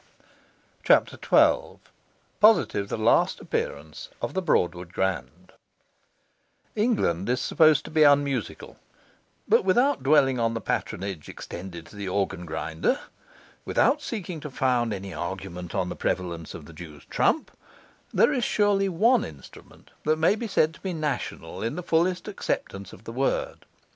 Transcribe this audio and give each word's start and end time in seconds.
CHAPTER 0.83 1.15
XII. 1.15 1.77
Positively 2.39 2.87
the 2.87 2.97
Last 2.97 3.39
Appearance 3.39 4.09
of 4.19 4.33
the 4.33 4.41
Broadwood 4.41 4.93
Grand 4.93 5.51
England 6.75 7.29
is 7.29 7.39
supposed 7.39 7.85
to 7.85 7.91
be 7.91 8.01
unmusical; 8.01 8.79
but 9.47 9.63
without 9.63 10.01
dwelling 10.01 10.39
on 10.39 10.55
the 10.55 10.59
patronage 10.59 11.29
extended 11.29 11.85
to 11.85 11.95
the 11.95 12.09
organ 12.09 12.47
grinder, 12.47 12.99
without 13.63 14.01
seeking 14.01 14.39
to 14.39 14.49
found 14.49 14.91
any 14.91 15.13
argument 15.13 15.75
on 15.75 15.89
the 15.89 15.95
prevalence 15.95 16.55
of 16.55 16.65
the 16.65 16.73
jew's 16.73 17.05
trump, 17.05 17.51
there 18.11 18.33
is 18.33 18.43
surely 18.43 18.89
one 18.89 19.23
instrument 19.23 19.91
that 20.03 20.17
may 20.17 20.33
be 20.33 20.47
said 20.47 20.73
to 20.73 20.79
be 20.81 20.93
national 20.93 21.61
in 21.61 21.75
the 21.75 21.83
fullest 21.83 22.27
acceptance 22.27 22.91
of 22.91 23.03
the 23.03 23.13
word. 23.13 23.67